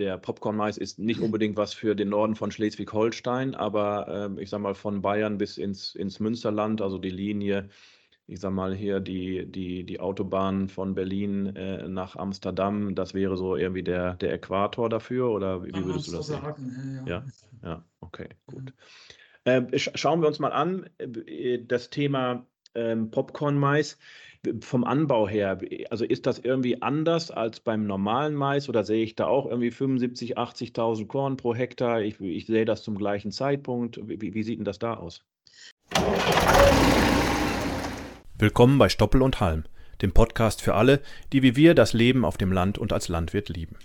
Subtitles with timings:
[0.00, 4.62] der Popcorn-Mais ist nicht unbedingt was für den Norden von Schleswig-Holstein, aber ähm, ich sage
[4.62, 7.68] mal von Bayern bis ins, ins Münsterland, also die Linie,
[8.26, 13.36] ich sage mal hier die, die, die Autobahn von Berlin äh, nach Amsterdam, das wäre
[13.36, 16.28] so irgendwie der, der Äquator dafür oder wie, wie würdest du das?
[16.28, 17.24] Sagen, ja, ja,
[17.62, 18.72] ja, okay, gut.
[19.44, 23.98] Äh, sch schauen wir uns mal an, äh, das Thema ähm, Popcorn-Mais
[24.60, 25.58] vom Anbau her,
[25.90, 29.70] also ist das irgendwie anders als beim normalen Mais oder sehe ich da auch irgendwie
[29.70, 32.00] 75, 80.000 Korn pro Hektar?
[32.00, 34.00] Ich, ich, sehe das zum gleichen Zeitpunkt.
[34.02, 35.24] Wie, wie sieht denn das da aus?
[38.38, 39.64] Willkommen bei Stoppel und Halm,
[40.00, 41.00] dem Podcast für alle,
[41.34, 43.76] die wie wir das Leben auf dem Land und als Landwirt lieben.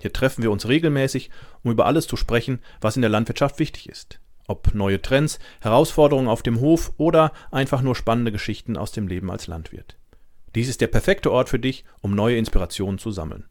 [0.00, 1.30] Hier treffen wir uns regelmäßig,
[1.62, 4.18] um über alles zu sprechen, was in der Landwirtschaft wichtig ist.
[4.48, 9.30] Ob neue Trends, Herausforderungen auf dem Hof oder einfach nur spannende Geschichten aus dem Leben
[9.30, 9.99] als Landwirt.
[10.56, 13.44] Dies ist der perfekte Ort für dich, um neue Inspirationen zu sammeln.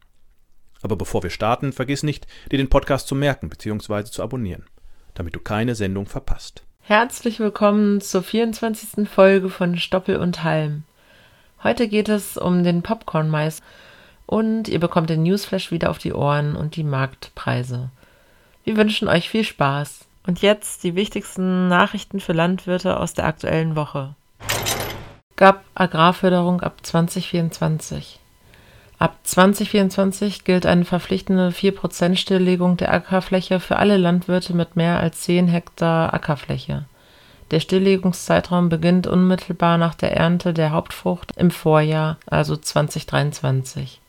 [0.82, 4.04] Aber bevor wir starten, vergiss nicht, dir den Podcast zu merken bzw.
[4.06, 4.66] zu abonnieren,
[5.14, 6.64] damit du keine Sendung verpasst.
[6.82, 9.08] Herzlich willkommen zur 24.
[9.08, 10.84] Folge von Stoppel und Halm.
[11.64, 13.62] Heute geht es um den Popcorn-Mais
[14.26, 17.92] und ihr bekommt den Newsflash wieder auf die Ohren und die Marktpreise.
[18.66, 20.06] Wir wünschen euch viel Spaß.
[20.28, 24.16] Und jetzt die wichtigsten Nachrichten für Landwirte aus der aktuellen Woche
[25.40, 28.20] gab Agrarförderung ab 2024.
[28.98, 35.22] Ab 2024 gilt eine verpflichtende 4% Stilllegung der Ackerfläche für alle Landwirte mit mehr als
[35.22, 36.84] 10 Hektar Ackerfläche.
[37.52, 44.02] Der Stilllegungszeitraum beginnt unmittelbar nach der Ernte der Hauptfrucht im Vorjahr, also 2023.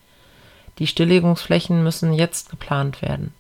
[0.81, 3.33] Die Stilllegungsflächen müssen jetzt geplant werden.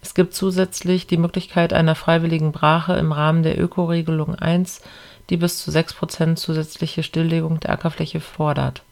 [0.00, 4.82] Es gibt zusätzlich die Möglichkeit einer freiwilligen Brache im Rahmen der Ökoregelung 1
[5.30, 8.82] die bis zu 6% zusätzliche Stilllegung der Ackerfläche fordert.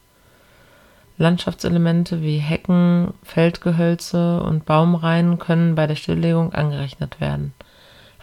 [1.17, 7.53] Landschaftselemente wie Hecken, Feldgehölze und Baumreihen können bei der Stilllegung angerechnet werden.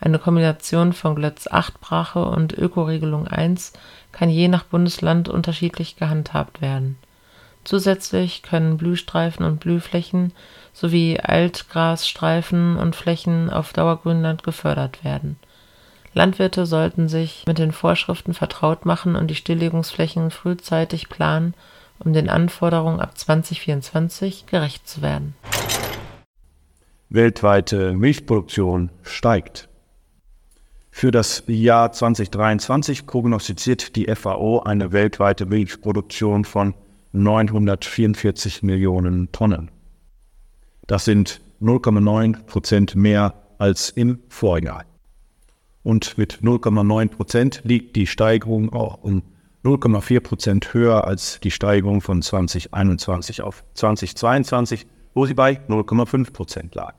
[0.00, 3.72] Eine Kombination von Glötz 8 Brache und Ökoregelung 1
[4.12, 6.98] kann je nach Bundesland unterschiedlich gehandhabt werden.
[7.64, 10.32] Zusätzlich können Blühstreifen und Blühflächen
[10.72, 15.36] sowie Altgrasstreifen und Flächen auf Dauergrünland gefördert werden
[16.14, 21.54] Landwirte sollten sich mit den Vorschriften vertraut machen und die Stilllegungsflächen frühzeitig planen,
[21.98, 25.34] um den Anforderungen ab 2024 gerecht zu werden.
[27.10, 29.68] Weltweite Milchproduktion steigt.
[30.90, 36.74] Für das Jahr 2023 prognostiziert die FAO eine weltweite Milchproduktion von
[37.12, 39.70] 944 Millionen Tonnen.
[40.86, 44.84] Das sind 0,9 Prozent mehr als im Vorjahr
[45.82, 49.22] und mit 0,9 Prozent liegt die Steigerung auch um
[49.64, 56.74] 0,4 Prozent höher als die Steigerung von 2021 auf 2022, wo sie bei 0,5 Prozent
[56.74, 56.94] lag.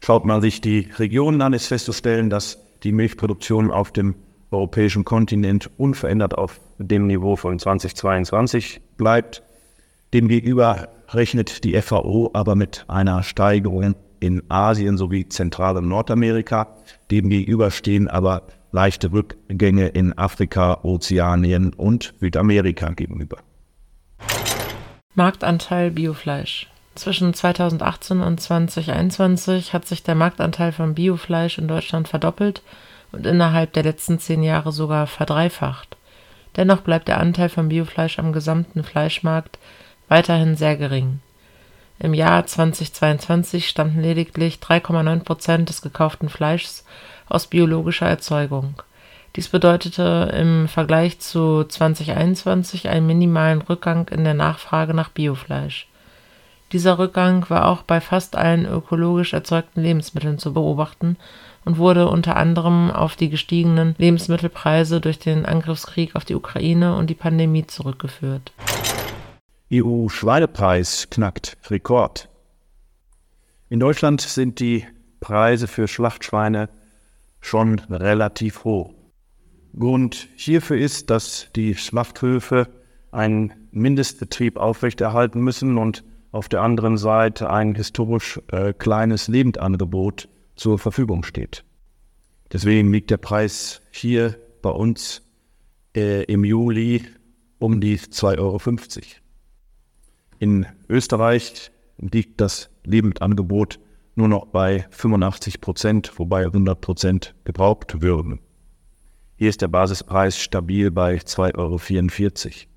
[0.00, 4.14] Schaut man sich die Regionen an, ist festzustellen, dass die Milchproduktion auf dem
[4.50, 9.42] europäischen Kontinent unverändert auf dem Niveau von 2022 bleibt.
[10.12, 16.76] Demgegenüber rechnet die FAO aber mit einer Steigerung in Asien sowie Zentral- und Nordamerika.
[17.10, 18.42] Demgegenüber stehen aber
[18.72, 23.38] leichte Rückgänge in Afrika, Ozeanien und Südamerika gegenüber.
[25.14, 26.68] Marktanteil Biofleisch.
[26.94, 32.62] Zwischen 2018 und 2021 hat sich der Marktanteil von Biofleisch in Deutschland verdoppelt
[33.12, 35.96] und innerhalb der letzten zehn Jahre sogar verdreifacht.
[36.56, 39.58] Dennoch bleibt der Anteil von Biofleisch am gesamten Fleischmarkt
[40.08, 41.20] weiterhin sehr gering.
[42.04, 46.84] Im Jahr 2022 stammten lediglich 3,9 Prozent des gekauften Fleischs
[47.30, 48.74] aus biologischer Erzeugung.
[49.36, 55.88] Dies bedeutete im Vergleich zu 2021 einen minimalen Rückgang in der Nachfrage nach Biofleisch.
[56.72, 61.16] Dieser Rückgang war auch bei fast allen ökologisch erzeugten Lebensmitteln zu beobachten
[61.64, 67.08] und wurde unter anderem auf die gestiegenen Lebensmittelpreise durch den Angriffskrieg auf die Ukraine und
[67.08, 68.52] die Pandemie zurückgeführt
[69.72, 72.28] EU-Schweinepreis knackt Rekord.
[73.70, 74.86] In Deutschland sind die
[75.20, 76.68] Preise für Schlachtschweine
[77.40, 78.92] schon relativ hoch.
[79.78, 82.68] Grund hierfür ist, dass die Schlachthöfe
[83.10, 90.78] einen Mindestbetrieb aufrechterhalten müssen und auf der anderen Seite ein historisch äh, kleines Lebendangebot zur
[90.78, 91.64] Verfügung steht.
[92.52, 95.22] Deswegen liegt der Preis hier bei uns
[95.96, 97.04] äh, im Juli
[97.58, 98.60] um die 2,50 Euro.
[100.44, 103.80] In Österreich liegt das Lebendangebot
[104.14, 108.40] nur noch bei 85 Prozent, wobei 100 Prozent gebraucht würden.
[109.36, 112.68] Hier ist der Basispreis stabil bei 2,44 Euro.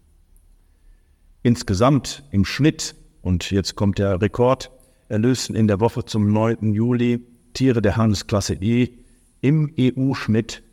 [1.44, 4.72] Insgesamt im Schnitt, und jetzt kommt der Rekord,
[5.10, 6.72] erlösten in der Woche zum 9.
[6.74, 7.20] Juli
[7.52, 8.92] Tiere der Handelsklasse E
[9.42, 10.64] im EU-Schnitt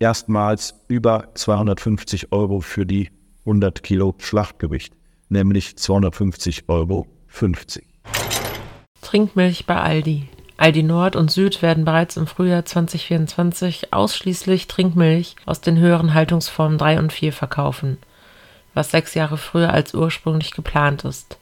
[0.00, 3.10] erstmals über 250 Euro für die
[3.46, 4.96] 100 Kilo Schlachtgewicht,
[5.34, 7.06] nämlich 250,50 Euro.
[9.02, 10.28] Trinkmilch bei Aldi.
[10.56, 16.78] Aldi Nord und Süd werden bereits im Frühjahr 2024 ausschließlich Trinkmilch aus den höheren Haltungsformen
[16.78, 17.98] 3 und 4 verkaufen,
[18.72, 21.38] was sechs Jahre früher als ursprünglich geplant ist.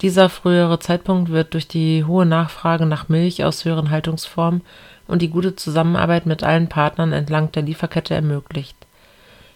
[0.00, 4.62] Dieser frühere Zeitpunkt wird durch die hohe Nachfrage nach Milch aus höheren Haltungsformen
[5.06, 8.77] und die gute Zusammenarbeit mit allen Partnern entlang der Lieferkette ermöglicht.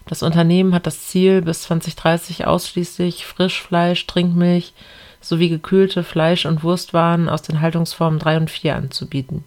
[0.06, 4.74] Das Unternehmen hat das Ziel, bis 2030 ausschließlich Frischfleisch, Trinkmilch
[5.20, 9.44] sowie gekühlte Fleisch- und Wurstwaren aus den Haltungsformen 3 und 4 anzubieten.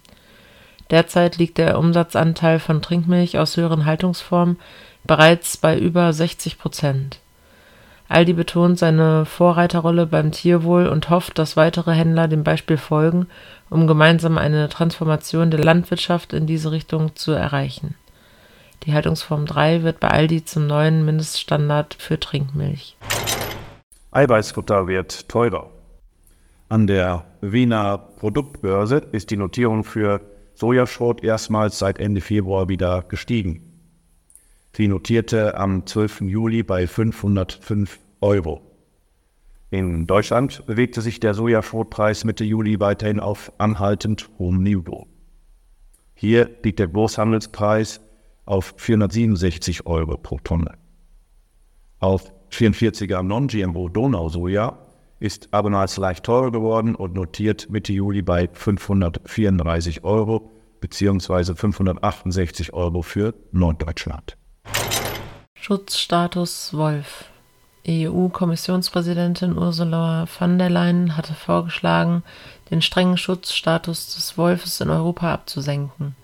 [0.89, 4.57] Derzeit liegt der Umsatzanteil von Trinkmilch aus höheren Haltungsformen
[5.03, 7.19] bereits bei über 60 Prozent.
[8.07, 13.27] Aldi betont seine Vorreiterrolle beim Tierwohl und hofft, dass weitere Händler dem Beispiel folgen,
[13.71, 17.95] um gemeinsam eine Transformation der Landwirtschaft in diese Richtung zu erreichen.
[18.83, 22.97] Die Haltungsform 3 wird bei Aldi zum neuen Mindeststandard für Trinkmilch.
[24.11, 25.71] Eiweißfutter wird teurer.
[26.69, 30.21] An der Wiener Produktbörse ist die Notierung für
[30.53, 33.61] Sojaschrot erstmals seit Ende Februar wieder gestiegen.
[34.73, 36.21] Sie notierte am 12.
[36.21, 38.61] Juli bei 505 Euro.
[39.69, 45.07] In Deutschland bewegte sich der Sojaschrotpreis Mitte Juli weiterhin auf anhaltend hohem Niveau.
[46.13, 47.99] Hier liegt der Großhandelspreis
[48.45, 50.77] auf 467 Euro pro Tonne.
[51.99, 54.77] Auf 44er Non-GMO Donausoja
[55.19, 60.51] ist abermals leicht teurer geworden und notiert Mitte Juli bei 534 Euro
[60.81, 61.55] bzw.
[61.55, 64.37] 568 Euro für Norddeutschland.
[65.55, 67.25] Schutzstatus Wolf.
[67.87, 72.23] EU-Kommissionspräsidentin Ursula von der Leyen hatte vorgeschlagen,
[72.71, 76.15] den strengen Schutzstatus des Wolfes in Europa abzusenken.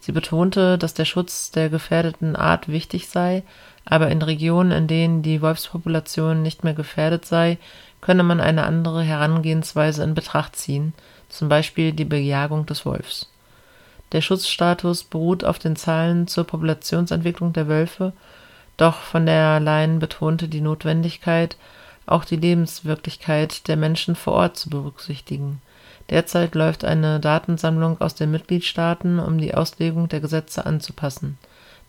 [0.00, 3.42] Sie betonte, dass der Schutz der gefährdeten Art wichtig sei,
[3.84, 7.58] aber in Regionen, in denen die Wolfspopulation nicht mehr gefährdet sei,
[8.00, 10.94] könne man eine andere Herangehensweise in Betracht ziehen,
[11.28, 13.28] zum Beispiel die Bejagung des Wolfs.
[14.12, 18.12] Der Schutzstatus beruht auf den Zahlen zur Populationsentwicklung der Wölfe,
[18.76, 21.56] doch von der Leyen betonte die Notwendigkeit,
[22.06, 25.60] auch die Lebenswirklichkeit der Menschen vor Ort zu berücksichtigen.
[26.10, 31.38] Derzeit läuft eine Datensammlung aus den Mitgliedstaaten, um die Auslegung der Gesetze anzupassen.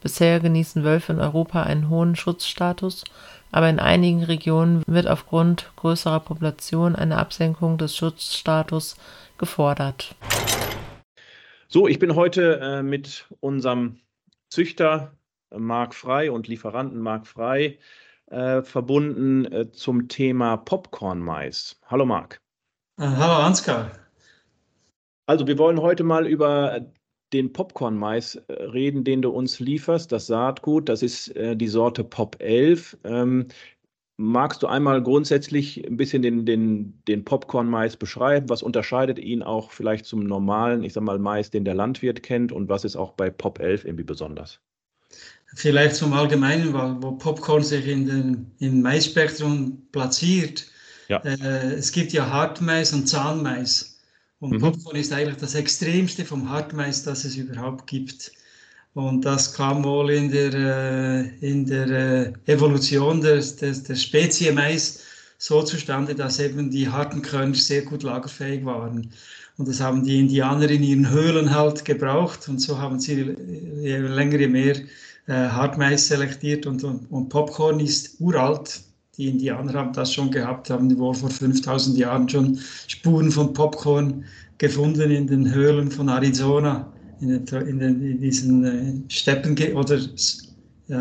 [0.01, 3.03] Bisher genießen Wölfe in Europa einen hohen Schutzstatus,
[3.51, 8.95] aber in einigen Regionen wird aufgrund größerer Population eine Absenkung des Schutzstatus
[9.39, 10.15] gefordert.
[11.67, 13.99] So, ich bin heute äh, mit unserem
[14.49, 15.13] Züchter
[15.49, 17.79] äh, Marc Frei und Lieferanten Marc Frei
[18.27, 21.79] äh, verbunden äh, zum Thema Popcorn-Mais.
[21.87, 22.39] Hallo Marc.
[22.99, 23.91] Äh, hallo Ansgar.
[25.25, 26.91] Also wir wollen heute mal über
[27.33, 30.89] den Popcorn-Mais äh, reden, den du uns lieferst, das Saatgut.
[30.89, 32.97] Das ist äh, die Sorte Pop 11.
[33.03, 33.47] Ähm,
[34.17, 38.49] magst du einmal grundsätzlich ein bisschen den, den, den Popcorn-Mais beschreiben?
[38.49, 42.51] Was unterscheidet ihn auch vielleicht zum normalen, ich sag mal, Mais, den der Landwirt kennt?
[42.51, 44.59] Und was ist auch bei Pop 11 irgendwie besonders?
[45.53, 50.67] Vielleicht zum Allgemeinen, wo Popcorn sich in den, im Maisspektrum platziert.
[51.09, 51.17] Ja.
[51.17, 54.00] Äh, es gibt ja Hartmais und Zahnmais.
[54.41, 54.59] Und mhm.
[54.59, 58.31] Popcorn ist eigentlich das Extremste vom Hartmais, das es überhaupt gibt.
[58.93, 64.51] Und das kam wohl in der, äh, in der äh, Evolution des, des, der Spezie
[64.51, 65.03] Mais
[65.37, 69.11] so zustande, dass eben die harten Körner sehr gut lagerfähig waren.
[69.57, 73.35] Und das haben die Indianer in ihren Höhlen halt gebraucht und so haben sie
[73.81, 74.75] je länger, je mehr
[75.27, 78.81] äh, Hartmais selektiert und, und, und Popcorn ist uralt,
[79.17, 84.23] die Indianer haben das schon gehabt, haben wohl vor 5000 Jahren schon Spuren von Popcorn
[84.57, 89.95] gefunden in den Höhlen von Arizona, in, den, in, den, in diesen äh, Steppen- oder
[89.95, 90.93] äh,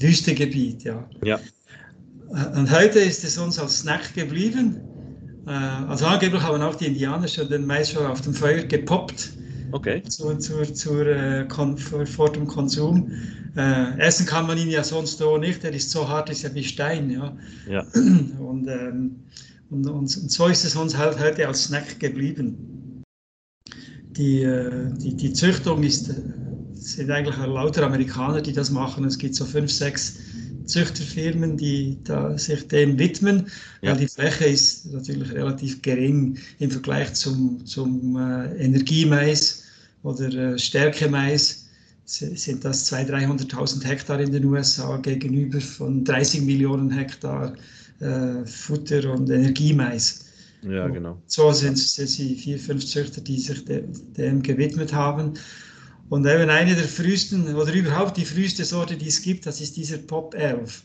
[0.00, 0.84] Wüstegebiet.
[0.84, 1.06] Ja.
[1.22, 1.38] ja.
[2.30, 4.80] Äh, und heute ist es uns als Snack geblieben.
[5.46, 9.30] Äh, also angeblich haben auch die Indianer schon den Mais schon auf dem Feuer gepoppt.
[9.72, 10.02] Okay.
[10.04, 13.10] Zur, zur, zur, äh, vor, vor dem Konsum.
[13.56, 16.52] Äh, essen kann man ihn ja sonst so nicht, er ist so hart, ist ja
[16.54, 17.10] wie Stein.
[17.10, 17.36] Ja.
[17.68, 17.80] ja.
[18.38, 19.16] Und, ähm,
[19.70, 23.02] und, und, und, so ist es uns halt heute als Snack geblieben.
[24.10, 26.14] Die, äh, die, die Züchtung ist, äh,
[26.74, 29.04] sind eigentlich lauter Amerikaner, die das machen.
[29.04, 30.18] Es gibt so fünf, sechs
[30.66, 33.46] Züchterfirmen, die da sich dem widmen,
[33.82, 33.90] ja.
[33.90, 39.64] weil die Fläche ist natürlich relativ gering im Vergleich zum, zum äh, Energiemais
[40.02, 41.64] oder äh, Stärkemais
[42.06, 47.54] sind das 200.000, 300.000 Hektar in den USA gegenüber von 30 Millionen Hektar
[48.00, 50.24] äh, Futter- und Energiemais.
[50.62, 51.20] Ja, genau.
[51.26, 55.34] So sind es die vier, fünf Züchter, die sich dem gewidmet haben.
[56.10, 59.76] Und eben eine der frühesten, oder überhaupt die früheste Sorte, die es gibt, das ist
[59.76, 60.82] dieser Pop 11.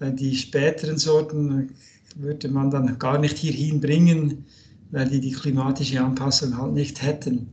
[0.00, 1.74] Die späteren Sorten
[2.16, 4.44] würde man dann gar nicht hierhin bringen,
[4.90, 7.48] weil die die klimatische Anpassung halt nicht hätten.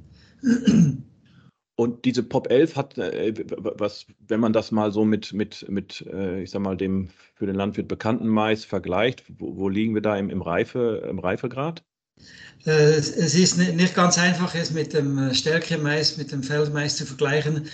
[1.76, 6.06] Und diese Pop 11 hat, äh, was, wenn man das mal so mit, mit, mit
[6.12, 10.02] äh, ich sag mal, dem für den Landwirt bekannten Mais vergleicht, wo, wo liegen wir
[10.02, 11.86] da im, im, Reife, im Reifegrad?
[12.66, 17.68] Äh, es ist nicht ganz einfach, es mit dem Stärke-Mais, mit dem Feldmais zu vergleichen.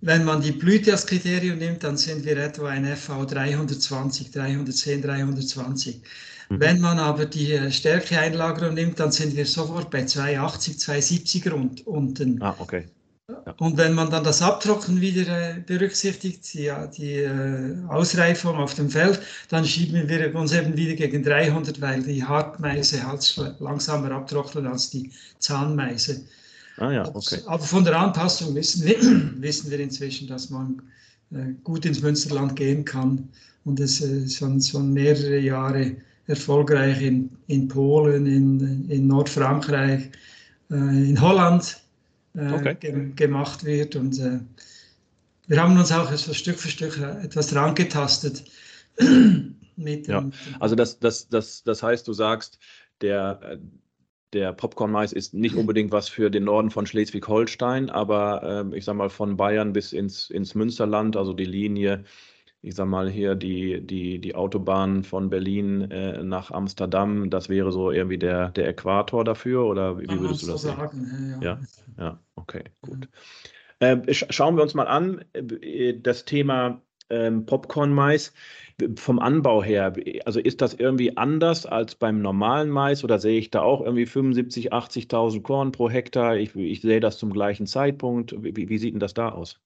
[0.00, 5.02] Wenn man die Blüte als Kriterium nimmt, dann sind wir etwa ein FV 320, 310,
[5.02, 6.02] 320.
[6.48, 6.60] Mhm.
[6.60, 12.40] Wenn man aber die Stärkeeinlagerung nimmt, dann sind wir sofort bei 280, 270 rund unten.
[12.42, 12.84] Ah, okay.
[13.58, 18.88] Und wenn man dann das Abtrocknen wieder äh, berücksichtigt, die, die äh, Ausreifung auf dem
[18.88, 24.68] Feld, dann schieben wir uns eben wieder gegen 300, weil die Hartmeise halt langsamer abtrocknen
[24.68, 26.24] als die Zahnmeise.
[26.76, 27.40] Ah ja, okay.
[27.46, 28.96] Aber von der Anpassung wissen wir,
[29.42, 30.80] wissen wir inzwischen, dass man
[31.32, 33.28] äh, gut ins Münsterland gehen kann
[33.64, 34.04] und es
[34.36, 35.96] schon, schon mehrere Jahre
[36.28, 40.10] erfolgreich in, in Polen, in, in Nordfrankreich,
[40.68, 41.80] in Holland
[42.36, 42.76] äh, okay.
[42.78, 43.96] ge gemacht wird.
[43.96, 44.40] Und äh,
[45.46, 48.44] wir haben uns auch so Stück für Stück äh, etwas dran getastet.
[49.76, 50.28] mit, ja,
[50.58, 52.58] also das, das, das, das heißt, du sagst,
[53.00, 53.58] der,
[54.32, 58.98] der Popcorn-Mais ist nicht unbedingt was für den Norden von Schleswig-Holstein, aber äh, ich sage
[58.98, 62.04] mal von Bayern bis ins, ins Münsterland, also die Linie
[62.66, 67.70] ich sag mal hier die, die, die Autobahn von Berlin äh, nach Amsterdam, das wäre
[67.70, 71.38] so irgendwie der, der Äquator dafür oder wie, wie würdest du das sagen?
[71.40, 71.60] Ja, ja,
[71.96, 73.08] ja, okay, gut.
[73.78, 78.32] Äh, schauen wir uns mal an, äh, das Thema ähm, Popcorn-Mais
[78.96, 79.94] vom Anbau her,
[80.26, 84.06] also ist das irgendwie anders als beim normalen Mais oder sehe ich da auch irgendwie
[84.06, 86.36] 75, 80.000 Korn pro Hektar?
[86.36, 88.34] Ich, ich sehe das zum gleichen Zeitpunkt.
[88.42, 89.58] Wie, wie sieht denn das da aus?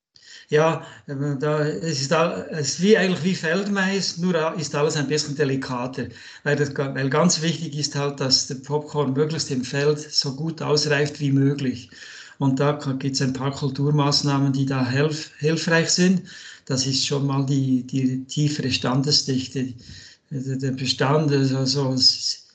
[0.49, 5.09] Ja, da, es, ist all, es ist wie eigentlich wie Feldmais, nur ist alles ein
[5.09, 6.09] bisschen delikater.
[6.42, 10.61] Weil, das, weil ganz wichtig ist halt, dass der Popcorn möglichst im Feld so gut
[10.62, 11.90] ausreift wie möglich.
[12.40, 16.23] Und da gibt es ein paar Kulturmaßnahmen, die da hilf, hilfreich sind.
[16.64, 19.75] Das ist schon mal die, die tiefere Standesdichte.
[20.30, 21.94] Der Bestand, also so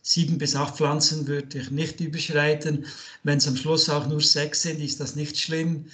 [0.02, 2.84] sieben bis acht Pflanzen würde ich nicht überschreiten.
[3.22, 5.86] Wenn es am Schluss auch nur sechs sind, ist das nicht schlimm.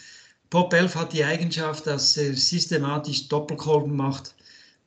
[0.50, 4.34] Pop 11 hat die Eigenschaft, dass er systematisch Doppelkolben macht.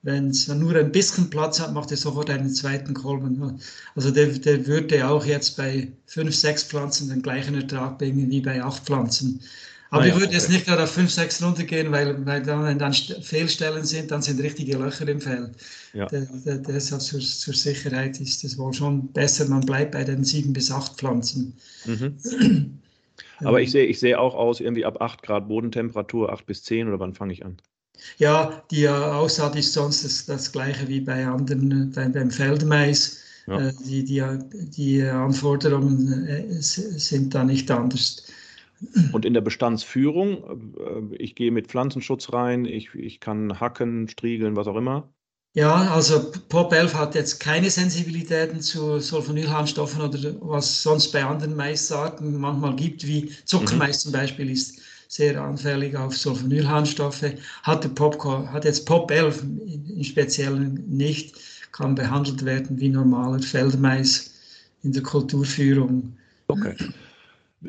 [0.04, 3.58] Wenn es nur ein bisschen Platz hat, macht er sofort einen zweiten Kolben.
[3.94, 8.42] Also der, der würde auch jetzt bei fünf, sechs Pflanzen den gleichen Ertrag bringen wie
[8.42, 9.40] bei acht Pflanzen.
[9.88, 10.34] Aber ah, ich würde okay.
[10.34, 14.20] jetzt nicht gerade auf fünf, sechs runtergehen, weil, weil dann, wenn dann Fehlstellen sind, dann
[14.20, 15.52] sind richtige Löcher im Feld.
[15.94, 16.06] Ja.
[16.06, 20.70] deshalb zur, zur, Sicherheit ist es wohl schon besser, man bleibt bei den sieben bis
[20.70, 21.54] acht Pflanzen.
[21.86, 22.80] Mhm.
[23.38, 26.88] Aber ich sehe ich seh auch aus, irgendwie ab 8 Grad Bodentemperatur, 8 bis 10
[26.88, 27.56] oder wann fange ich an?
[28.18, 33.20] Ja, die Aussaat ist sonst das, das gleiche wie bei anderen, beim, beim Feldmais.
[33.46, 33.68] Ja.
[33.68, 34.22] Äh, die, die,
[34.52, 38.26] die Anforderungen äh, sind da nicht anders.
[39.12, 44.56] Und in der Bestandsführung, äh, ich gehe mit Pflanzenschutz rein, ich, ich kann hacken, striegeln,
[44.56, 45.12] was auch immer.
[45.56, 51.54] Ja, also Pop 11 hat jetzt keine Sensibilitäten zu Sulfonylharnstoffen oder was sonst bei anderen
[51.54, 54.00] Maisarten manchmal gibt, wie Zuckermais mhm.
[54.00, 54.80] zum Beispiel ist
[55.14, 57.34] sehr anfällig auf Sulfonylharnstoffe.
[57.62, 59.44] Hat, der Pop, hat jetzt Pop 11
[59.96, 61.36] im Speziellen nicht,
[61.70, 64.34] kann behandelt werden wie normaler Feldmais
[64.82, 66.16] in der Kulturführung.
[66.48, 66.74] Okay.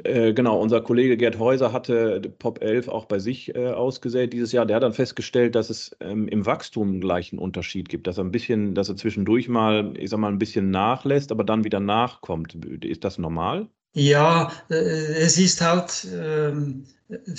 [0.03, 4.51] Äh, genau, unser Kollege Gerd Häuser hatte Pop 11 auch bei sich äh, ausgesät dieses
[4.51, 4.65] Jahr.
[4.65, 8.23] Der hat dann festgestellt, dass es ähm, im Wachstum gleich einen Unterschied gibt, dass er
[8.23, 11.79] ein bisschen, dass er zwischendurch mal, ich sag mal, ein bisschen nachlässt, aber dann wieder
[11.79, 12.55] nachkommt.
[12.83, 13.69] Ist das normal?
[13.95, 16.85] Ja, äh, es ist halt ähm,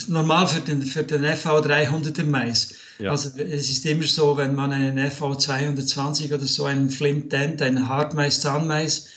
[0.09, 2.71] normal für den, für den FV 300er Mais.
[2.99, 3.11] Ja.
[3.11, 7.61] Also es ist immer so, wenn man einen FV 220 oder so einen Flint Dent,
[7.61, 9.09] einen Hartmais, Zahnmais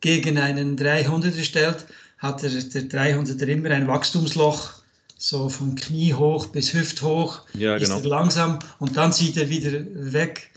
[0.00, 1.86] gegen einen 300er stellt,
[2.18, 4.74] hat der, der 300er immer ein Wachstumsloch,
[5.18, 8.00] so von Knie hoch bis Hüft hoch, ja, ist genau.
[8.00, 10.49] er langsam und dann zieht er wieder weg.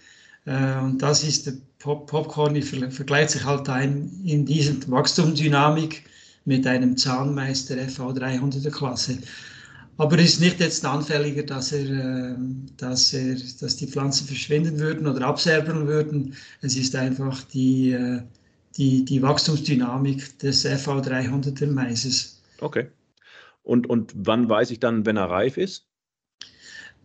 [0.46, 6.04] Äh, und das ist der Pop Popcorn, ich vergleicht sich halt ein in dieser Wachstumsdynamik
[6.46, 9.18] mit einem Zahnmeister FV300er Klasse.
[9.98, 12.36] Aber ist nicht jetzt anfälliger, dass, er, äh,
[12.78, 16.36] dass, er, dass die Pflanzen verschwinden würden oder abserbeln würden.
[16.62, 18.22] Es ist einfach die, äh,
[18.78, 22.42] die, die Wachstumsdynamik des FV300er Maises.
[22.60, 22.88] Okay.
[23.62, 25.88] Und, und wann weiß ich dann, wenn er reif ist?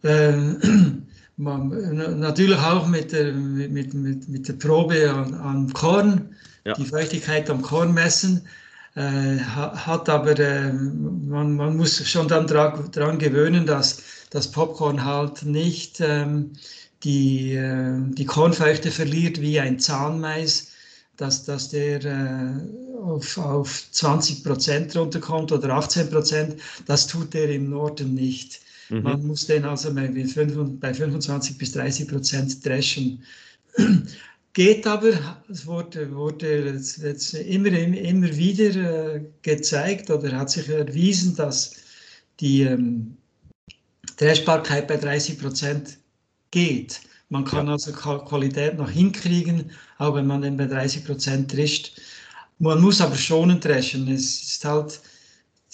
[0.02, 0.32] Äh,
[1.38, 6.74] man, natürlich auch mit der, mit, mit, mit der Probe an, an Korn, ja.
[6.74, 8.42] die Feuchtigkeit am Korn messen.
[8.94, 15.44] Äh, hat aber, äh, man, man muss schon dann daran gewöhnen, dass das Popcorn halt
[15.44, 16.52] nicht ähm,
[17.04, 20.72] die, äh, die Kornfeuchte verliert wie ein Zahnmais,
[21.16, 26.60] dass, dass der äh, auf, auf 20 Prozent runterkommt oder 18 Prozent.
[26.86, 28.60] Das tut er im Norden nicht.
[28.90, 29.02] Mhm.
[29.02, 33.22] Man muss den also bei 25 bis 30 Prozent dreschen.
[34.54, 35.12] Geht aber,
[35.48, 41.76] es wurde, wurde jetzt immer, immer wieder äh, gezeigt oder hat sich erwiesen, dass
[42.40, 43.16] die ähm,
[44.16, 45.98] Dreschbarkeit bei 30 Prozent
[46.50, 47.00] geht.
[47.28, 52.00] Man kann also Qualität noch hinkriegen, auch wenn man den bei 30 Prozent drischt.
[52.58, 54.08] Man muss aber schonend dreschen.
[54.08, 55.00] Es ist halt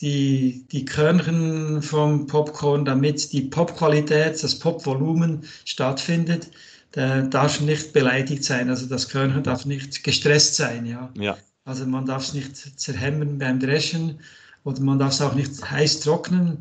[0.00, 6.50] die, die Körnchen vom Popcorn, damit die Popqualität, das Popvolumen stattfindet,
[6.94, 8.70] der darf nicht beleidigt sein.
[8.70, 10.86] Also das Körnchen darf nicht gestresst sein.
[10.86, 11.10] Ja.
[11.18, 11.36] ja.
[11.64, 14.20] Also man darf es nicht zerhämmern beim Dreschen
[14.64, 16.58] oder man darf es auch nicht heiß trocknen.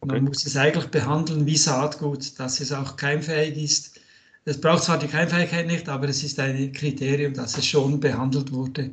[0.00, 0.14] Okay.
[0.14, 4.00] Man muss es eigentlich behandeln wie Saatgut, dass es auch keimfähig ist.
[4.44, 8.52] Es braucht zwar die Keimfähigkeit nicht, aber es ist ein Kriterium, dass es schon behandelt
[8.52, 8.90] wurde.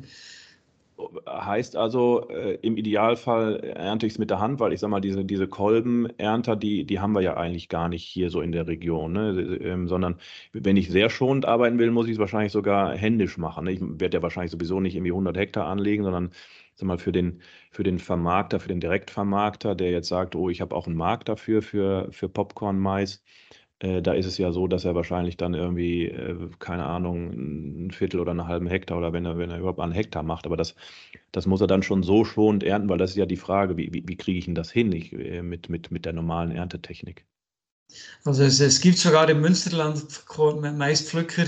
[1.26, 5.00] Heißt also, äh, im Idealfall ernte ich es mit der Hand, weil ich sage mal,
[5.00, 8.66] diese, diese Kolbenernter, die, die haben wir ja eigentlich gar nicht hier so in der
[8.66, 9.58] Region, ne?
[9.62, 10.16] ähm, sondern
[10.52, 13.64] wenn ich sehr schonend arbeiten will, muss ich es wahrscheinlich sogar händisch machen.
[13.64, 13.72] Ne?
[13.72, 16.30] Ich werde ja wahrscheinlich sowieso nicht irgendwie 100 Hektar anlegen, sondern
[16.80, 20.60] sag mal, für den, für den Vermarkter, für den Direktvermarkter, der jetzt sagt, oh, ich
[20.60, 23.22] habe auch einen Markt dafür, für, für Popcorn-Mais,
[23.80, 27.90] äh, da ist es ja so, dass er wahrscheinlich dann irgendwie, äh, keine Ahnung, ein
[27.90, 30.46] Viertel oder einen halben Hektar oder wenn er, wenn er überhaupt einen Hektar macht.
[30.46, 30.74] Aber das,
[31.32, 33.92] das muss er dann schon so schonend ernten, weil das ist ja die Frage, wie,
[33.92, 37.24] wie, wie kriege ich denn das hin ich, äh, mit, mit, mit der normalen Erntetechnik?
[38.24, 40.04] Also es, es gibt sogar im Münsterland
[40.76, 41.46] Maispflücker,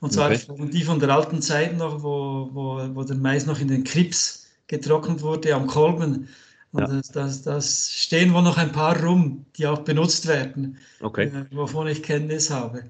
[0.00, 0.70] und zwar okay.
[0.72, 4.50] die von der alten Zeit noch, wo, wo, wo der Mais noch in den Krips
[4.66, 6.28] getrocknet wurde am Kolben.
[6.74, 6.88] Und ja.
[6.88, 11.26] das, das, das, stehen wohl noch ein paar rum, die auch benutzt werden, okay.
[11.26, 12.82] äh, wovon ich Kenntnis habe.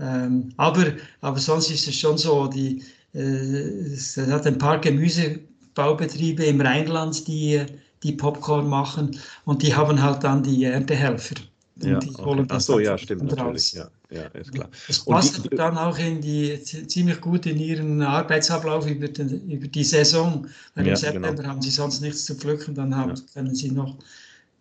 [0.00, 0.86] Ähm, aber,
[1.20, 2.82] aber sonst ist es schon so, die,
[3.12, 7.62] äh, es hat ein paar Gemüsebaubetriebe im Rheinland, die,
[8.02, 11.36] die Popcorn machen und die haben halt dann die Erntehelfer.
[11.82, 12.46] Ja, okay.
[12.48, 13.74] Ach so, ja, stimmt natürlich.
[13.74, 14.70] Ja, ja, ist klar.
[14.88, 19.66] Es passt die, dann auch in die, ziemlich gut in ihren Arbeitsablauf über, den, über
[19.66, 20.46] die Saison.
[20.74, 21.48] Weil ja, im September genau.
[21.48, 23.22] haben sie sonst nichts zu pflücken, dann haben, ja.
[23.34, 23.98] können sie noch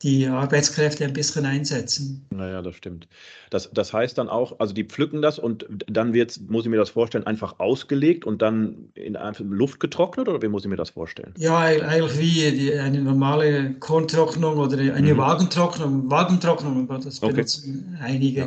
[0.02, 2.26] die Arbeitskräfte ein bisschen einsetzen.
[2.30, 3.08] Naja, das stimmt.
[3.50, 6.78] Das, das heißt dann auch, also die pflücken das und dann wird, muss ich mir
[6.78, 10.90] das vorstellen, einfach ausgelegt und dann in Luft getrocknet oder wie muss ich mir das
[10.92, 11.34] vorstellen?
[11.38, 15.18] Ja, eigentlich wie die, eine normale Korntrocknung oder eine mhm.
[15.18, 16.10] Wagentrocknung.
[16.10, 18.04] Wagentrocknung, das benutzen okay.
[18.04, 18.42] einige.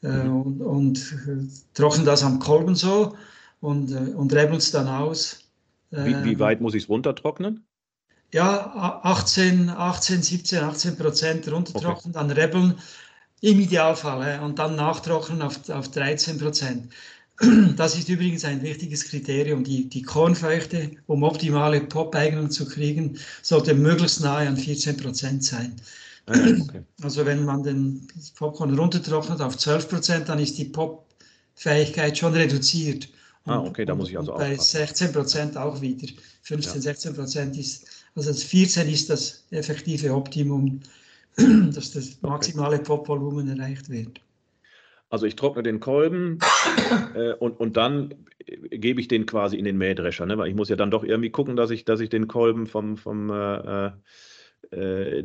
[0.00, 0.24] Ja.
[0.24, 0.36] Mhm.
[0.36, 3.16] und, und äh, trocknen das am Kolben so
[3.60, 5.40] und, äh, und rebeln es dann aus.
[5.90, 7.64] Wie, wie ähm, weit muss ich es runtertrocknen?
[8.32, 12.28] Ja, 18, 18, 17, 18 Prozent runtertrocknen, okay.
[12.28, 12.74] dann rebeln
[13.40, 16.92] im Idealfall und dann nachtrocknen auf, auf 13 Prozent.
[17.76, 19.62] Das ist übrigens ein wichtiges Kriterium.
[19.62, 25.76] Die, die Kornfeuchte, um optimale Pop-Eignung zu kriegen, sollte möglichst nahe an 14 Prozent sein.
[26.26, 26.82] Ah okay.
[27.02, 33.08] Also wenn man den Popcorn runtertrocknet auf 12 Prozent, dann ist die Pop-Fähigkeit schon reduziert.
[33.44, 34.38] Ah, okay, da muss ich also auch.
[34.38, 36.08] Bei 16 Prozent auch wieder.
[36.42, 36.80] 15, ja.
[36.80, 37.86] 16 Prozent ist
[38.26, 40.80] also 14 ist das effektive Optimum,
[41.36, 44.20] dass das maximale Popvolumen erreicht wird.
[45.10, 46.38] Also ich trockne den Kolben
[47.14, 48.14] äh, und, und dann
[48.70, 50.36] gebe ich den quasi in den Mähdrescher, ne?
[50.36, 52.96] weil ich muss ja dann doch irgendwie gucken, dass ich, dass ich den Kolben vom,
[52.96, 53.90] vom äh,
[54.70, 55.24] äh,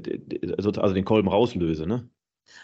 [0.58, 1.86] also, also den Kolben rauslöse.
[1.86, 2.08] Ne?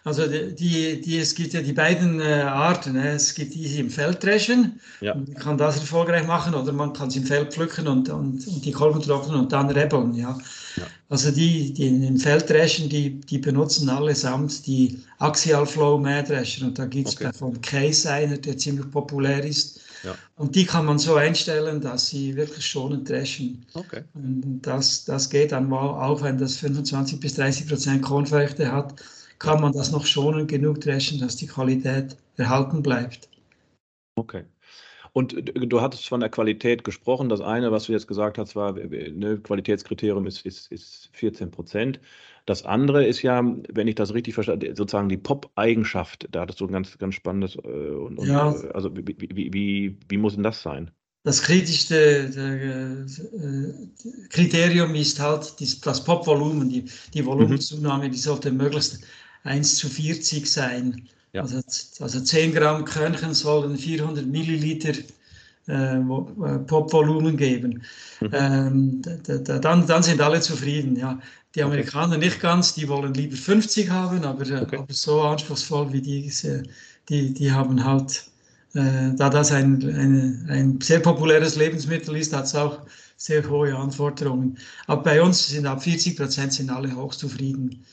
[0.04, 2.94] Also die, die, es gibt ja die beiden äh, Arten.
[2.94, 3.10] Ne?
[3.12, 4.80] Es gibt die, die im Feld dreschen.
[5.02, 5.14] Ja.
[5.14, 8.66] Man kann das erfolgreich machen oder man kann es im Feld pflücken und, und, und
[8.66, 10.14] die Kolben trocknen und dann rebeln.
[10.14, 10.38] Ja?
[10.78, 10.84] ja.
[11.10, 16.66] Also die, die im Feld dreschen, die, die benutzen allesamt die Axial Flow Mähdrescher.
[16.68, 17.32] Und da gibt es okay.
[17.34, 19.82] von Case einer, der ziemlich populär ist.
[20.04, 20.16] Ja.
[20.38, 23.66] Und die kann man so einstellen, dass sie wirklich schonend dreschen.
[23.74, 24.04] Okay.
[24.14, 28.96] Und das, das geht dann auch, wenn das 25 bis 30 Prozent Kornfeuchte hat
[29.40, 33.30] kann man das noch schonen genug dreschen, dass die Qualität erhalten bleibt.
[34.16, 34.44] Okay.
[35.14, 37.30] Und du hattest von der Qualität gesprochen.
[37.30, 42.00] Das eine, was du jetzt gesagt hast, war, ne, Qualitätskriterium ist, ist, ist 14 Prozent.
[42.46, 46.28] Das andere ist ja, wenn ich das richtig verstanden sozusagen die Pop-Eigenschaft.
[46.32, 47.56] Da hattest du ein ganz, ganz spannendes.
[47.56, 48.52] Äh, und, ja.
[48.52, 50.92] Äh, also, wie, wie, wie, wie muss denn das sein?
[51.24, 53.06] Das kritischste äh,
[54.30, 59.04] Kriterium ist halt das Pop-Volumen, die, die Volumenzunahme, die sollte möglichst
[59.44, 61.08] 1 zu 40 sein.
[61.34, 61.42] Ja.
[61.42, 61.62] Also,
[62.00, 64.94] also 10 Gramm Körnchen sollen 400 Milliliter
[65.68, 67.84] äh, äh, Popvolumen geben.
[68.22, 68.30] Mhm.
[68.34, 70.96] Ähm, da, da, dann, dann sind alle zufrieden.
[70.96, 71.20] Ja.
[71.56, 72.26] Die Amerikaner okay.
[72.26, 74.78] nicht ganz, die wollen lieber 50 haben, aber, äh, okay.
[74.78, 76.64] aber so anspruchsvoll wie diese,
[77.08, 78.26] die, die haben halt,
[78.74, 82.80] äh, da das ein, ein, ein sehr populäres Lebensmittel ist, hat es auch
[83.18, 84.58] sehr hohe Anforderungen.
[84.88, 87.86] Aber bei uns sind ab 40 Prozent sind alle hochzufrieden.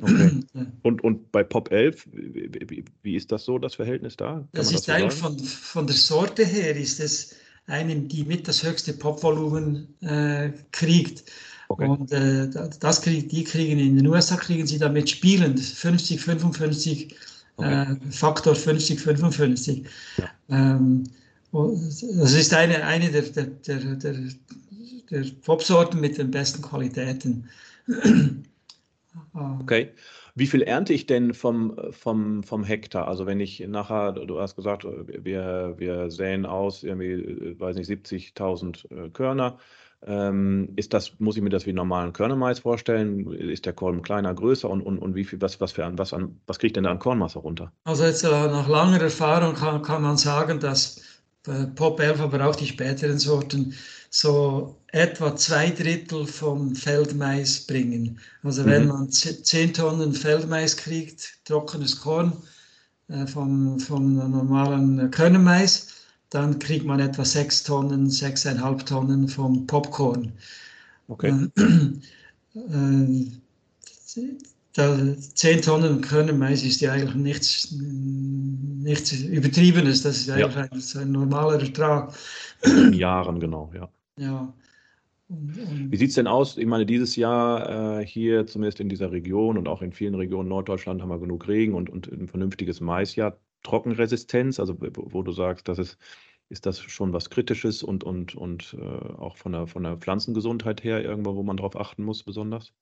[0.00, 0.40] Okay.
[0.82, 4.32] Und, und bei Pop 11, wie, wie, ist das so, das Verhältnis da?
[4.32, 8.48] Kann das ist das eigentlich von, von der Sorte her, ist es eine, die mit
[8.48, 11.24] das höchste Popvolumen äh, kriegt.
[11.68, 11.88] Okay.
[11.88, 12.50] Und äh,
[12.80, 17.14] das krieg, die kriegen in den USA kriegen sie damit spielend 50, 55,
[17.56, 17.82] okay.
[17.82, 19.84] äh, Faktor 50, 55.
[20.18, 20.28] Ja.
[20.50, 21.04] Ähm,
[21.52, 24.14] das ist eine, eine der, der, der, der,
[25.10, 27.48] der Popsorten mit den besten Qualitäten.
[29.60, 29.92] Okay.
[30.34, 33.08] Wie viel ernte ich denn vom, vom, vom Hektar?
[33.08, 39.10] Also wenn ich nachher, du hast gesagt, wir, wir säen aus, irgendwie, weiß nicht, 70.000
[39.10, 39.58] Körner.
[40.04, 43.30] Ähm, ist das, muss ich mir das wie normalen Körnermais vorstellen?
[43.32, 46.40] Ist der Kolben kleiner, größer und, und, und wie viel, was, was, für, was, an,
[46.46, 47.72] was kriegt denn da an Kornmasse runter?
[47.84, 51.00] Also jetzt äh, nach langer Erfahrung kann, kann man sagen, dass
[51.46, 53.74] äh, Pop 11, aber auch die späteren Sorten
[54.14, 58.20] so etwa zwei Drittel vom Feldmais bringen.
[58.42, 58.88] Also wenn mhm.
[58.88, 62.34] man 10 Tonnen Feldmais kriegt, trockenes Korn
[63.08, 65.88] äh, vom, vom normalen Körnermais,
[66.28, 70.32] dann kriegt man etwa 6 Tonnen, 6,5 Tonnen vom Popcorn.
[71.08, 71.48] Okay.
[72.54, 73.26] Äh,
[74.76, 81.00] äh, 10 Tonnen Körnermais ist ja eigentlich nichts, nichts Übertriebenes, das ist eigentlich ja.
[81.00, 82.14] ein, ein normaler Ertrag.
[82.62, 83.88] In Jahren, genau, ja.
[84.22, 84.54] Ja.
[85.28, 86.56] Und, und Wie sieht es denn aus?
[86.56, 90.48] Ich meine, dieses Jahr äh, hier, zumindest in dieser Region und auch in vielen Regionen
[90.48, 93.38] Norddeutschland, haben wir genug Regen und, und ein vernünftiges Maisjahr.
[93.62, 95.96] Trockenresistenz, also wo du sagst, das ist,
[96.48, 100.82] ist das schon was Kritisches und, und, und äh, auch von der, von der Pflanzengesundheit
[100.84, 102.72] her irgendwo, wo man darauf achten muss, besonders?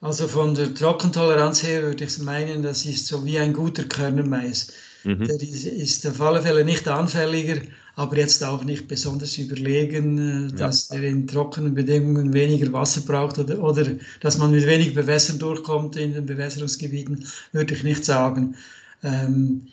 [0.00, 4.72] Also von der Trockentoleranz her würde ich meinen, das ist so wie ein guter Körnermais.
[5.04, 5.26] Mhm.
[5.26, 7.60] Der ist, ist auf alle Fälle nicht anfälliger,
[7.96, 10.96] aber jetzt auch nicht besonders überlegen, äh, dass ja.
[10.96, 13.86] er in trockenen Bedingungen weniger Wasser braucht oder, oder
[14.20, 18.56] dass man mit wenig Bewässern durchkommt in den Bewässerungsgebieten, würde ich nicht sagen.
[19.02, 19.66] Ähm,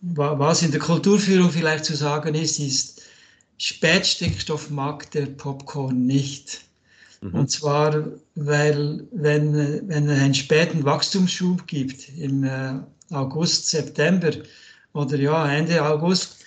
[0.00, 3.02] was in der Kulturführung vielleicht zu sagen ist, ist,
[3.58, 6.60] Spätstickstoff mag der Popcorn nicht.
[7.20, 7.34] Mhm.
[7.34, 12.74] Und zwar, weil wenn, wenn es einen späten Wachstumsschub gibt, im äh,
[13.10, 14.30] August, September
[14.92, 16.44] oder ja, Ende August,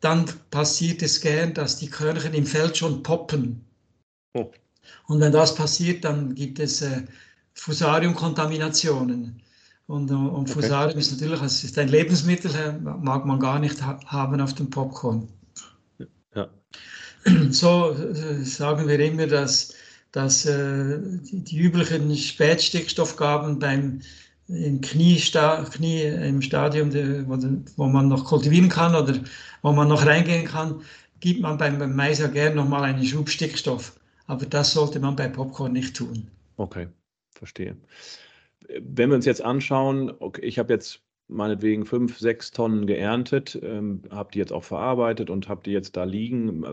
[0.00, 3.64] dann passiert es gern, dass die Körnchen im Feld schon poppen.
[4.34, 4.50] Oh.
[5.06, 7.02] Und wenn das passiert, dann gibt es äh,
[7.54, 9.40] Fusarium-Kontaminationen.
[9.86, 10.52] Und, äh, und okay.
[10.52, 14.54] Fusarium ist natürlich es ist ein Lebensmittel, äh, mag man gar nicht ha haben auf
[14.54, 15.28] dem Popcorn.
[16.34, 16.48] Ja.
[17.50, 19.74] So äh, sagen wir immer, dass
[20.12, 24.00] dass äh, die, die, üblichen Spätstickstoffgaben beim
[24.54, 26.92] im Kniesta Knie, im Stadium,
[27.26, 27.38] wo,
[27.76, 29.14] wo, man noch kultivieren kann oder
[29.62, 30.82] wo man noch reingehen kann,
[31.20, 33.98] gibt man beim, beim Mais ja gerne nochmal einen Schub Stickstoff.
[34.26, 36.26] Aber das sollte man bei Popcorn nicht tun.
[36.56, 36.88] Okay,
[37.34, 37.76] verstehe.
[38.80, 44.02] Wenn wir uns jetzt anschauen, okay, ich habe jetzt meinetwegen fünf, sechs Tonnen geerntet, ähm,
[44.10, 46.64] habe die jetzt auch verarbeitet und habe die jetzt da liegen,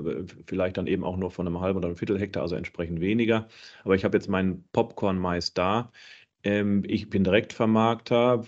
[0.46, 3.48] vielleicht dann eben auch nur von einem halben oder einem Viertel Hektar, also entsprechend weniger.
[3.84, 5.92] Aber ich habe jetzt meinen Popcorn-Mais da.
[6.44, 8.46] Ähm, ich bin Direktvermarkter.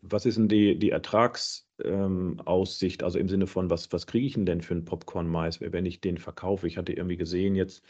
[0.00, 4.32] Was ist denn die, die Ertragsaussicht, ähm, also im Sinne von, was, was kriege ich
[4.32, 6.66] denn, denn für einen Popcorn-Mais, wenn ich den verkaufe?
[6.66, 7.84] Ich hatte irgendwie gesehen jetzt,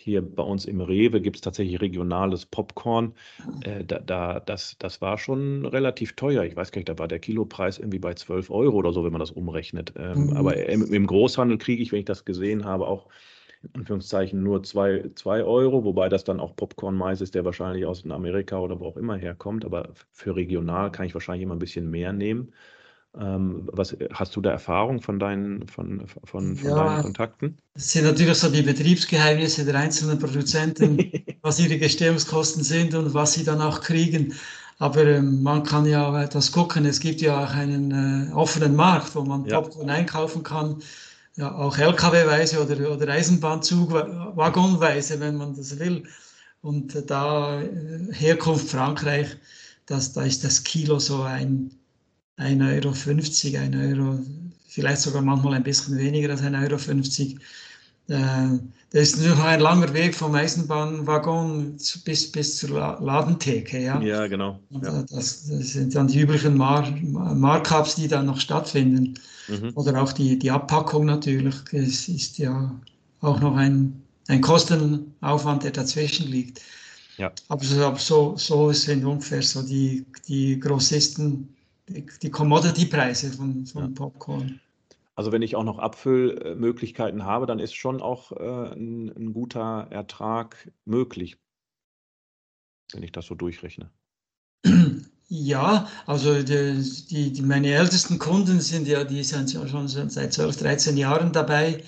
[0.00, 3.14] hier bei uns im Rewe gibt es tatsächlich regionales Popcorn.
[3.62, 6.44] Äh, da, da, das, das war schon relativ teuer.
[6.44, 9.10] Ich weiß gar nicht, da war der Kilopreis irgendwie bei 12 Euro oder so, wenn
[9.10, 9.92] man das umrechnet.
[9.96, 10.36] Ähm, mhm.
[10.36, 13.08] Aber im, im Großhandel kriege ich, wenn ich das gesehen habe, auch
[13.62, 18.58] in Anführungszeichen nur 2 Euro, wobei das dann auch Popcorn-Mais ist, der wahrscheinlich aus Amerika
[18.58, 19.64] oder wo auch immer herkommt.
[19.64, 22.52] Aber für regional kann ich wahrscheinlich immer ein bisschen mehr nehmen.
[23.18, 27.56] Ähm, was, hast du da Erfahrung von deinen, von, von, von ja, deinen Kontakten?
[27.74, 30.98] Das sind natürlich so die Betriebsgeheimnisse der einzelnen Produzenten,
[31.42, 34.34] was ihre Gestehungskosten sind und was sie dann auch kriegen.
[34.78, 36.84] Aber ähm, man kann ja etwas gucken.
[36.84, 39.60] Es gibt ja auch einen äh, offenen Markt, wo man ja.
[39.60, 40.76] Popcorn einkaufen kann.
[41.38, 46.02] Ja, auch LKW-weise oder, oder Eisenbahnzug, Waggonweise, wenn man das will.
[46.62, 49.36] Und da äh, Herkunft Frankreich,
[49.86, 51.70] das, da ist das Kilo so ein
[52.38, 54.18] 1,50 Euro, 1 Euro,
[54.66, 57.40] vielleicht sogar manchmal ein bisschen weniger als 1,50 Euro.
[58.08, 58.58] Äh,
[58.90, 63.82] das ist noch ein langer Weg vom Eisenbahnwaggon bis, bis zur Ladentheke.
[63.82, 64.58] Ja, ja genau.
[64.70, 65.02] Ja.
[65.02, 69.14] Das, das, sind dann die üblichen Mar Markups, die dann noch stattfinden.
[69.48, 69.72] Mhm.
[69.74, 71.54] Oder auch die, die Abpackung natürlich.
[71.72, 72.74] Es ist ja
[73.20, 76.62] auch noch ein, ein Kostenaufwand, der dazwischen liegt.
[77.18, 77.30] Ja.
[77.48, 81.48] Aber, so, aber so, so sind ungefähr so die, die Grossisten,
[81.88, 83.90] die, die Commodity-Preise von, von ja.
[83.94, 84.60] Popcorn.
[85.18, 89.88] Also wenn ich auch noch Abfüllmöglichkeiten habe, dann ist schon auch äh, ein, ein guter
[89.90, 91.38] Ertrag möglich,
[92.92, 93.90] wenn ich das so durchrechne.
[95.30, 100.32] Ja, also die, die, die, meine ältesten Kunden sind ja, die sind ja schon seit
[100.32, 101.82] 12, 13 Jahren dabei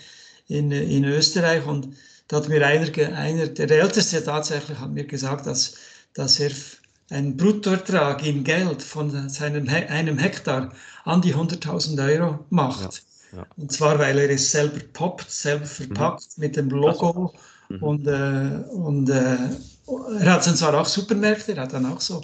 [0.48, 5.46] in, in Österreich und da hat mir einer, einer, der Älteste tatsächlich, hat mir gesagt,
[5.46, 5.76] dass,
[6.14, 6.50] dass er
[7.10, 10.72] einen Bruttoertrag in Geld von seinem einem Hektar
[11.04, 13.04] an die 100.000 Euro macht.
[13.32, 16.42] Ja, Und zwar, weil er es selber poppt, selber verpackt mhm.
[16.42, 17.32] mit dem Logo.
[17.68, 17.82] Mhm.
[17.82, 19.36] Und, äh, und äh,
[20.20, 22.22] er hat dann zwar auch Supermärkte, er hat dann auch so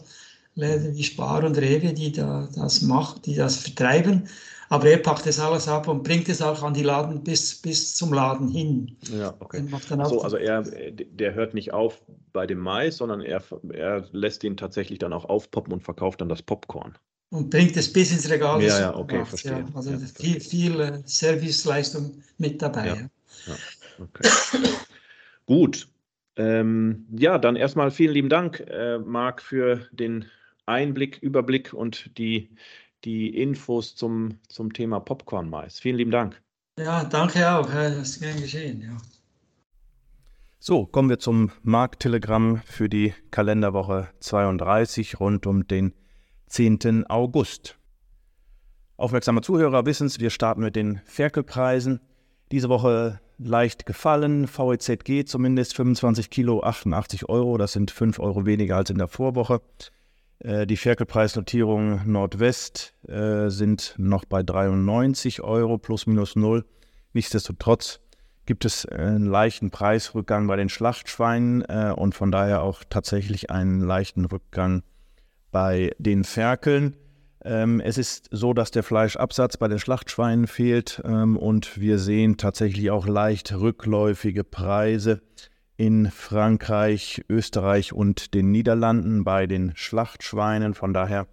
[0.54, 4.28] Läden wie Spar und Rewe, die da, das machen, die das vertreiben.
[4.68, 7.94] Aber er packt das alles ab und bringt es auch an die Laden bis, bis
[7.94, 8.96] zum Laden hin.
[9.16, 9.64] Ja, okay.
[10.04, 13.42] so, also er, der hört nicht auf bei dem Mais, sondern er,
[13.72, 16.98] er lässt ihn tatsächlich dann auch aufpoppen und verkauft dann das Popcorn.
[17.30, 18.62] Und bringt es bis ins Regal.
[18.62, 19.52] Ja, ja, okay, macht, verstehe.
[19.52, 19.66] Ja.
[19.74, 22.86] Also ja, viel, viel äh, Serviceleistung mit dabei.
[22.86, 23.56] Ja, ja.
[23.98, 24.28] okay.
[25.46, 25.88] Gut.
[26.36, 30.26] Ähm, ja, dann erstmal vielen lieben Dank, äh, Marc, für den
[30.66, 32.50] Einblick, Überblick und die
[33.06, 35.78] die Infos zum, zum Thema Popcorn-Mais.
[35.78, 36.42] Vielen lieben Dank.
[36.78, 37.70] Ja, danke auch.
[37.70, 38.82] Das ist gern geschehen.
[38.82, 38.96] Ja.
[40.58, 45.94] So, kommen wir zum Markttelegramm für die Kalenderwoche 32 rund um den
[46.48, 47.06] 10.
[47.08, 47.76] August.
[48.96, 52.00] Aufmerksame Zuhörer wissen es, wir starten mit den Ferkelpreisen.
[52.50, 58.76] Diese Woche leicht gefallen, VEZG zumindest 25 Kilo, 88 Euro, das sind 5 Euro weniger
[58.76, 59.60] als in der Vorwoche.
[60.38, 66.64] Äh, die Ferkelpreisnotierungen Nordwest äh, sind noch bei 93 Euro plus minus null.
[67.12, 68.00] Nichtsdestotrotz
[68.46, 73.80] gibt es einen leichten Preisrückgang bei den Schlachtschweinen äh, und von daher auch tatsächlich einen
[73.80, 74.95] leichten Rückgang bei
[75.52, 76.96] den Ferkeln.
[77.44, 82.36] Ähm, es ist so, dass der Fleischabsatz bei den Schlachtschweinen fehlt ähm, und wir sehen
[82.36, 85.22] tatsächlich auch leicht rückläufige Preise
[85.76, 90.74] in Frankreich, Österreich und den Niederlanden bei den Schlachtschweinen.
[90.74, 91.28] Von daher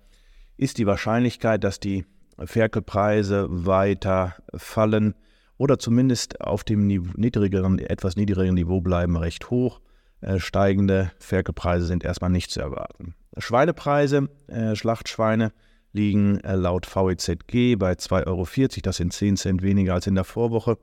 [0.55, 2.05] ist die Wahrscheinlichkeit, dass die
[2.37, 5.15] Ferkelpreise weiter fallen
[5.57, 9.81] oder zumindest auf dem niedrigeren, etwas niedrigeren Niveau bleiben, recht hoch.
[10.21, 13.15] Äh, steigende Ferkelpreise sind erstmal nicht zu erwarten.
[13.37, 15.51] Schweinepreise, äh, Schlachtschweine
[15.91, 18.45] liegen äh, laut VEZG bei 2,40 Euro,
[18.83, 20.77] das sind 10 Cent weniger als in der Vorwoche.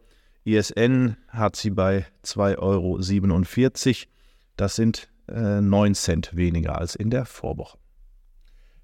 [0.44, 4.10] ISN hat sie bei 2,47 Euro.
[4.56, 7.78] Das sind äh, 9 Cent weniger als in der Vorwoche.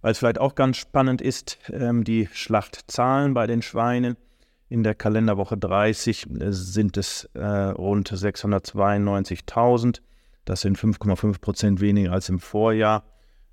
[0.03, 4.17] Weil es vielleicht auch ganz spannend ist, ähm, die Schlachtzahlen bei den Schweinen.
[4.69, 10.01] In der Kalenderwoche 30 äh, sind es äh, rund 692.000.
[10.45, 13.05] Das sind 5,5 Prozent weniger als im Vorjahr.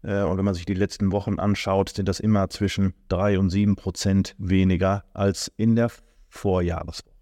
[0.03, 3.49] Äh, und wenn man sich die letzten Wochen anschaut, sind das immer zwischen 3 und
[3.49, 5.91] 7 Prozent weniger als in der
[6.29, 7.13] Vorjahreswoche.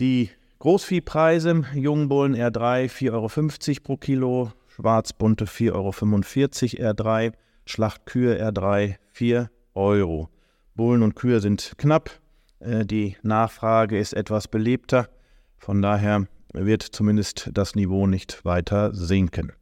[0.00, 7.32] Die Großviehpreise, Jungbullen R3 4,50 Euro pro Kilo, Schwarzbunte 4,45 Euro R3,
[7.66, 10.28] Schlachtkühe R3 4 Euro.
[10.74, 12.10] Bullen und Kühe sind knapp,
[12.60, 15.08] äh, die Nachfrage ist etwas belebter,
[15.58, 19.52] von daher wird zumindest das Niveau nicht weiter sinken.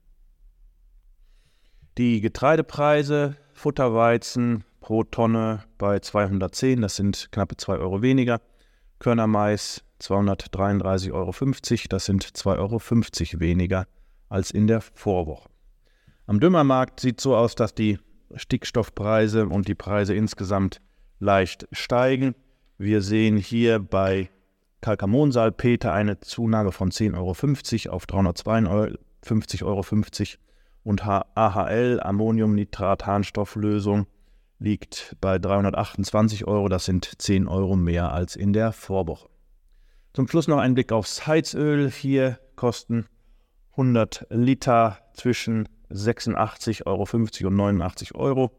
[2.00, 8.40] Die Getreidepreise, Futterweizen pro Tonne bei 210, das sind knappe 2 Euro weniger.
[9.00, 11.34] Körnermais 233,50 Euro,
[11.90, 12.80] das sind 2,50 Euro
[13.40, 13.86] weniger
[14.30, 15.50] als in der Vorwoche.
[16.26, 17.98] Am Dümmermarkt sieht es so aus, dass die
[18.34, 20.80] Stickstoffpreise und die Preise insgesamt
[21.18, 22.34] leicht steigen.
[22.78, 24.30] Wir sehen hier bei
[24.80, 29.82] Kalkamonsalpeter eine Zunahme von 10,50 Euro auf 352,50 Euro
[30.82, 34.06] und AHL, Ammoniumnitrat-Harnstofflösung,
[34.58, 36.68] liegt bei 328 Euro.
[36.68, 39.28] Das sind 10 Euro mehr als in der Vorwoche.
[40.12, 41.90] Zum Schluss noch ein Blick aufs Heizöl.
[41.90, 43.06] Hier kosten
[43.72, 47.06] 100 Liter zwischen 86,50 Euro
[47.48, 48.52] und 89 Euro.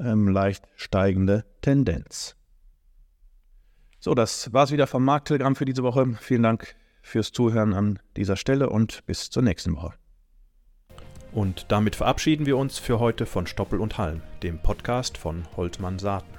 [0.00, 2.36] Ähm, leicht steigende Tendenz.
[3.98, 6.16] So, das war's wieder vom Markttelegramm für diese Woche.
[6.20, 9.97] Vielen Dank fürs Zuhören an dieser Stelle und bis zur nächsten Woche.
[11.32, 15.98] Und damit verabschieden wir uns für heute von Stoppel und Halm, dem Podcast von Holtmann
[15.98, 16.38] Saaten.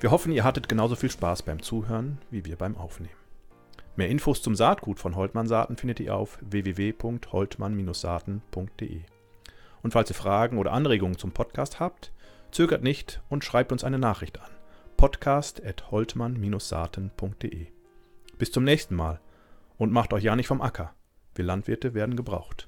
[0.00, 3.14] Wir hoffen, ihr hattet genauso viel Spaß beim Zuhören wie wir beim Aufnehmen.
[3.96, 9.00] Mehr Infos zum Saatgut von Holtmann Saaten findet ihr auf www.holtmann-saaten.de.
[9.82, 12.12] Und falls ihr Fragen oder Anregungen zum Podcast habt,
[12.52, 14.50] zögert nicht und schreibt uns eine Nachricht an.
[14.96, 17.66] podcast.holtmann-saaten.de.
[18.38, 19.18] Bis zum nächsten Mal
[19.78, 20.94] und macht euch ja nicht vom Acker.
[21.34, 22.67] Wir Landwirte werden gebraucht.